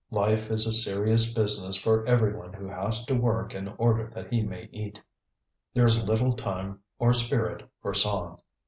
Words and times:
Life 0.09 0.49
is 0.49 0.65
a 0.65 0.73
serious 0.73 1.31
business 1.31 1.75
for 1.75 2.07
everyone 2.07 2.53
who 2.53 2.67
has 2.67 3.05
to 3.05 3.13
work 3.13 3.53
in 3.53 3.67
order 3.77 4.07
that 4.15 4.33
he 4.33 4.41
may 4.41 4.67
eat; 4.71 4.99
there 5.75 5.85
is 5.85 6.03
little 6.03 6.33
time 6.33 6.79
or 6.97 7.13
spirit 7.13 7.69
for 7.83 7.93
song. 7.93 8.41